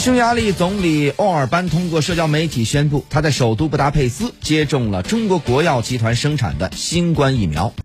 [0.00, 7.74] 匈牙利总理欧尔班通过社交媒体宣布他在首都布达佩斯接种了中国国药集团生产的新冠疫苗。